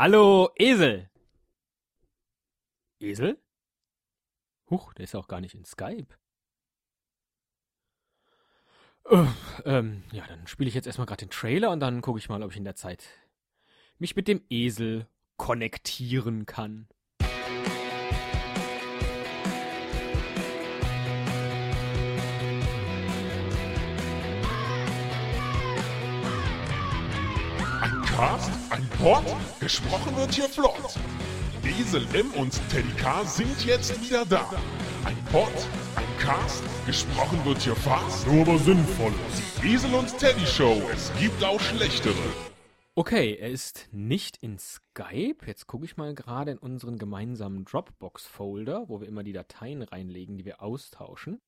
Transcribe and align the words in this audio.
Hallo, 0.00 0.52
Esel! 0.54 1.10
Esel? 3.00 3.36
Huch, 4.70 4.94
der 4.94 5.02
ist 5.02 5.16
auch 5.16 5.26
gar 5.26 5.40
nicht 5.40 5.56
in 5.56 5.64
Skype. 5.64 6.06
Äh, 9.06 9.26
ähm, 9.64 10.04
ja, 10.12 10.24
dann 10.28 10.46
spiele 10.46 10.68
ich 10.68 10.76
jetzt 10.76 10.86
erstmal 10.86 11.08
gerade 11.08 11.26
den 11.26 11.30
Trailer 11.30 11.72
und 11.72 11.80
dann 11.80 12.00
gucke 12.00 12.20
ich 12.20 12.28
mal, 12.28 12.44
ob 12.44 12.52
ich 12.52 12.56
in 12.56 12.62
der 12.62 12.76
Zeit 12.76 13.08
mich 13.98 14.14
mit 14.14 14.28
dem 14.28 14.44
Esel 14.48 15.08
konnektieren 15.36 16.46
kann. 16.46 16.86
Ein 28.18 28.24
Cast, 28.30 28.50
ein 28.70 28.88
Pod, 28.98 29.22
gesprochen 29.60 30.16
wird 30.16 30.34
hier 30.34 30.48
flott. 30.48 30.98
Esel 31.62 32.04
M 32.14 32.32
und 32.32 32.60
Teddy 32.68 32.90
K 33.00 33.22
sind 33.22 33.64
jetzt 33.64 34.02
wieder 34.02 34.26
da. 34.26 34.50
Ein 35.04 35.16
Pod, 35.30 35.52
ein 35.94 36.18
Cast, 36.18 36.64
gesprochen 36.84 37.38
wird 37.44 37.58
hier 37.58 37.76
fast, 37.76 38.26
nur 38.26 38.40
aber 38.40 38.58
sinnvoll. 38.58 39.12
Die 39.62 39.76
und 39.94 40.18
Teddy 40.18 40.44
Show, 40.46 40.82
es 40.92 41.12
gibt 41.20 41.44
auch 41.44 41.60
schlechtere. 41.60 42.16
Okay, 42.96 43.36
er 43.38 43.50
ist 43.50 43.86
nicht 43.92 44.38
in 44.38 44.58
Skype. 44.58 45.46
Jetzt 45.46 45.68
gucke 45.68 45.84
ich 45.84 45.96
mal 45.96 46.12
gerade 46.12 46.50
in 46.50 46.58
unseren 46.58 46.98
gemeinsamen 46.98 47.66
Dropbox-Folder, 47.66 48.88
wo 48.88 49.00
wir 49.00 49.06
immer 49.06 49.22
die 49.22 49.32
Dateien 49.32 49.82
reinlegen, 49.82 50.38
die 50.38 50.44
wir 50.44 50.60
austauschen. 50.60 51.40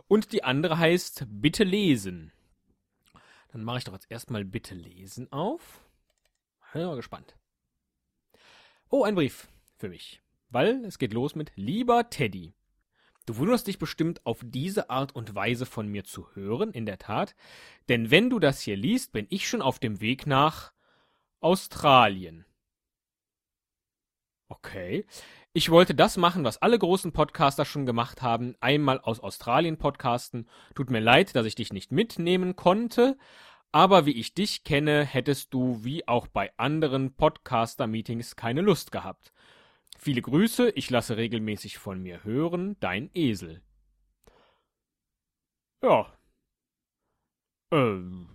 Und 0.07 0.31
die 0.31 0.43
andere 0.43 0.79
heißt 0.79 1.25
Bitte 1.29 1.63
lesen. 1.63 2.31
Dann 3.49 3.63
mache 3.63 3.77
ich 3.79 3.83
doch 3.83 3.93
jetzt 3.93 4.09
erstmal 4.09 4.43
Bitte 4.43 4.73
lesen 4.73 5.31
auf. 5.31 5.83
Bin 6.73 6.83
mal 6.85 6.95
gespannt. 6.95 7.35
Oh, 8.89 9.03
ein 9.03 9.13
Brief 9.15 9.47
für 9.75 9.89
mich. 9.89 10.21
Weil 10.49 10.83
es 10.85 10.97
geht 10.97 11.13
los 11.13 11.35
mit 11.35 11.51
Lieber 11.55 12.09
Teddy. 12.09 12.55
Du 13.27 13.35
wunderst 13.35 13.67
dich 13.67 13.77
bestimmt 13.77 14.25
auf 14.25 14.39
diese 14.41 14.89
Art 14.89 15.13
und 15.13 15.35
Weise 15.35 15.65
von 15.65 15.89
mir 15.89 16.05
zu 16.05 16.33
hören, 16.33 16.71
in 16.71 16.85
der 16.85 16.97
Tat, 16.97 17.35
denn 17.89 18.09
wenn 18.09 18.29
du 18.29 18.39
das 18.39 18.61
hier 18.61 18.77
liest, 18.77 19.11
bin 19.11 19.27
ich 19.29 19.49
schon 19.49 19.61
auf 19.61 19.79
dem 19.79 19.99
Weg 19.99 20.25
nach 20.27 20.71
Australien. 21.41 22.45
Okay. 24.47 25.05
Ich 25.51 25.69
wollte 25.69 25.93
das 25.93 26.15
machen, 26.15 26.45
was 26.45 26.61
alle 26.61 26.79
großen 26.79 27.11
Podcaster 27.11 27.65
schon 27.65 27.85
gemacht 27.85 28.21
haben, 28.21 28.55
einmal 28.61 29.01
aus 29.01 29.19
Australien 29.19 29.77
podcasten. 29.77 30.47
Tut 30.73 30.89
mir 30.89 31.01
leid, 31.01 31.35
dass 31.35 31.45
ich 31.45 31.55
dich 31.55 31.73
nicht 31.73 31.91
mitnehmen 31.91 32.55
konnte, 32.55 33.17
aber 33.73 34.05
wie 34.05 34.17
ich 34.17 34.35
dich 34.35 34.63
kenne, 34.63 35.03
hättest 35.03 35.53
du 35.53 35.83
wie 35.83 36.07
auch 36.07 36.27
bei 36.27 36.53
anderen 36.55 37.13
Podcaster-Meetings 37.13 38.37
keine 38.37 38.61
Lust 38.61 38.93
gehabt. 38.93 39.33
Viele 39.97 40.21
Grüße, 40.21 40.69
ich 40.69 40.89
lasse 40.89 41.17
regelmäßig 41.17 41.79
von 41.79 42.01
mir 42.01 42.23
hören, 42.23 42.77
dein 42.79 43.09
Esel. 43.13 43.61
Ja. 45.81 46.13
Ähm. 47.71 48.29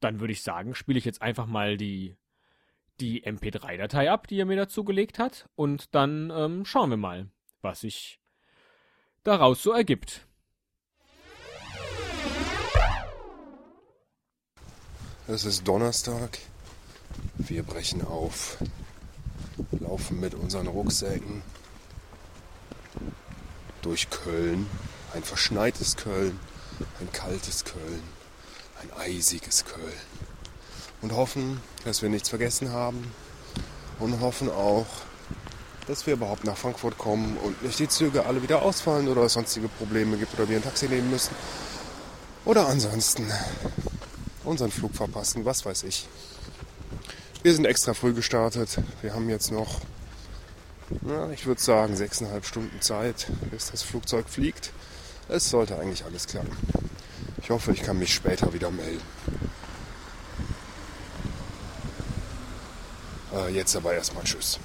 Dann 0.00 0.20
würde 0.20 0.32
ich 0.32 0.42
sagen, 0.42 0.76
spiele 0.76 0.98
ich 0.98 1.04
jetzt 1.04 1.20
einfach 1.20 1.46
mal 1.46 1.76
die, 1.76 2.16
die 3.00 3.24
MP3-Datei 3.24 4.10
ab, 4.10 4.28
die 4.28 4.38
er 4.40 4.46
mir 4.46 4.56
dazu 4.56 4.84
gelegt 4.84 5.18
hat, 5.18 5.48
und 5.56 5.94
dann 5.94 6.30
ähm, 6.30 6.64
schauen 6.64 6.90
wir 6.90 6.96
mal, 6.96 7.28
was 7.60 7.80
sich 7.80 8.20
daraus 9.24 9.62
so 9.62 9.72
ergibt. 9.72 10.28
Es 15.26 15.44
ist 15.44 15.66
Donnerstag. 15.66 16.38
Wir 17.36 17.64
brechen 17.64 18.02
auf 18.02 18.58
laufen 19.80 20.20
mit 20.20 20.34
unseren 20.34 20.66
Rucksäcken 20.66 21.42
durch 23.82 24.10
Köln. 24.10 24.66
Ein 25.14 25.22
verschneites 25.22 25.96
Köln, 25.96 26.38
ein 27.00 27.10
kaltes 27.12 27.64
Köln, 27.64 28.02
ein 28.82 28.90
eisiges 29.00 29.64
Köln. 29.64 29.82
Und 31.00 31.12
hoffen, 31.12 31.60
dass 31.84 32.02
wir 32.02 32.08
nichts 32.08 32.28
vergessen 32.28 32.72
haben. 32.72 33.12
Und 33.98 34.20
hoffen 34.20 34.50
auch, 34.50 34.86
dass 35.86 36.06
wir 36.06 36.14
überhaupt 36.14 36.44
nach 36.44 36.56
Frankfurt 36.56 36.98
kommen 36.98 37.36
und 37.38 37.62
nicht 37.62 37.78
die 37.78 37.88
Züge 37.88 38.26
alle 38.26 38.42
wieder 38.42 38.62
ausfallen 38.62 39.08
oder 39.08 39.22
es 39.22 39.32
sonstige 39.32 39.68
Probleme 39.68 40.18
gibt 40.18 40.34
oder 40.34 40.48
wir 40.48 40.56
ein 40.56 40.62
Taxi 40.62 40.86
nehmen 40.88 41.10
müssen. 41.10 41.34
Oder 42.44 42.68
ansonsten 42.68 43.26
unseren 44.44 44.70
Flug 44.70 44.94
verpassen, 44.94 45.44
was 45.44 45.64
weiß 45.64 45.84
ich. 45.84 46.06
Wir 47.42 47.54
sind 47.54 47.66
extra 47.66 47.94
früh 47.94 48.12
gestartet. 48.14 48.78
Wir 49.00 49.14
haben 49.14 49.28
jetzt 49.28 49.52
noch, 49.52 49.80
na, 51.02 51.30
ich 51.30 51.46
würde 51.46 51.60
sagen, 51.60 51.96
sechseinhalb 51.96 52.44
Stunden 52.44 52.80
Zeit, 52.80 53.28
bis 53.52 53.70
das 53.70 53.82
Flugzeug 53.82 54.28
fliegt. 54.28 54.72
Es 55.28 55.48
sollte 55.48 55.78
eigentlich 55.78 56.04
alles 56.04 56.26
klappen. 56.26 56.56
Ich 57.40 57.50
hoffe, 57.50 57.72
ich 57.72 57.82
kann 57.82 57.98
mich 57.98 58.12
später 58.12 58.52
wieder 58.52 58.70
melden. 58.72 59.00
Äh, 63.32 63.54
jetzt 63.54 63.76
aber 63.76 63.94
erstmal 63.94 64.24
Tschüss. 64.24 64.58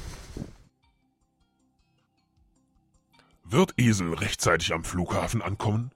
Wird 3.43 3.73
Esel 3.77 4.15
rechtzeitig 4.15 4.73
am 4.73 4.83
Flughafen 4.83 5.43
ankommen? 5.43 5.91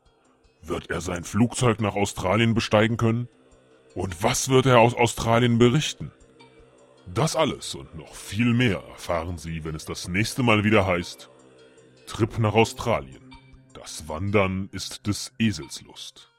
Wird 0.61 0.91
er 0.91 1.01
sein 1.01 1.23
Flugzeug 1.23 1.81
nach 1.81 1.95
Australien 1.95 2.53
besteigen 2.53 2.97
können? 2.97 3.27
Und 3.95 4.21
was 4.21 4.49
wird 4.49 4.67
er 4.67 4.79
aus 4.79 4.93
Australien 4.93 5.57
berichten? 5.57 6.11
Das 7.13 7.35
alles 7.35 7.73
und 7.75 7.95
noch 7.95 8.13
viel 8.13 8.53
mehr 8.53 8.83
erfahren 8.89 9.37
Sie, 9.37 9.63
wenn 9.63 9.75
es 9.75 9.85
das 9.85 10.07
nächste 10.07 10.43
Mal 10.43 10.63
wieder 10.63 10.85
heißt 10.85 11.29
Trip 12.05 12.39
nach 12.39 12.53
Australien. 12.53 13.35
Das 13.73 14.07
Wandern 14.07 14.69
ist 14.71 15.07
des 15.07 15.33
Esels 15.39 15.81
Lust. 15.81 16.29